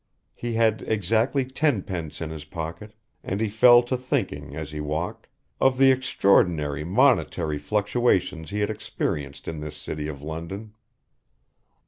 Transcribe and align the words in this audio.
He 0.33 0.53
had 0.55 0.81
exactly 0.87 1.45
tenpence 1.45 2.21
in 2.21 2.31
his 2.31 2.43
pocket, 2.45 2.95
and 3.23 3.39
he 3.39 3.49
fell 3.49 3.83
to 3.83 3.95
thinking 3.95 4.55
as 4.55 4.71
he 4.71 4.79
walked, 4.81 5.27
of 5.59 5.77
the 5.77 5.91
extraordinary 5.91 6.83
monetary 6.83 7.59
fluctuations 7.59 8.49
he 8.49 8.61
had 8.61 8.71
experienced 8.71 9.47
in 9.47 9.59
this 9.59 9.77
city 9.77 10.07
of 10.07 10.23
London. 10.23 10.73